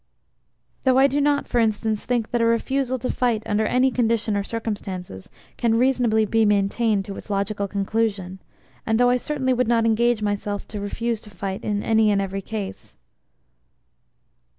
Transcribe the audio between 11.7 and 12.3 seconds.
any and